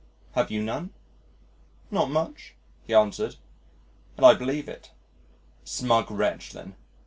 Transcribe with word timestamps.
"Have 0.31 0.49
you 0.49 0.63
none?" 0.63 0.89
"Not 1.91 2.09
much," 2.09 2.55
he 2.87 2.93
answered, 2.95 3.35
and 4.17 4.25
I 4.25 4.33
believe 4.33 4.67
it. 4.67 4.89
"Smug 5.63 6.09
wretch, 6.09 6.53
then. 6.53 6.75